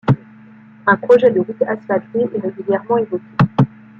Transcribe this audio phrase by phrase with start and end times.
[0.87, 3.21] Un projet de route asphaltée est régulièrement évoqué.